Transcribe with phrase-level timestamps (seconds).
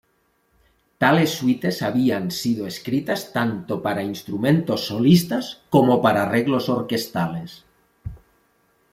[1.01, 7.65] Tales suites habían sido escritas tanto para instrumentos solistas como para arreglos orquestales.